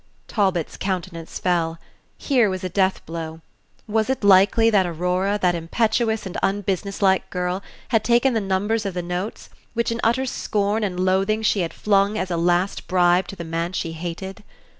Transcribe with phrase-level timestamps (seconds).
[0.27, 1.77] Talbot's countenance fell.
[2.17, 3.41] Here was a death blow.
[3.87, 8.83] Was it likely that Aurora, that impetuous and unbusiness like girl, had taken the numbers
[8.83, 12.87] of the notes which, in utter scorn and loathing, she had flung as a last
[12.87, 14.43] bribe to the man she hated?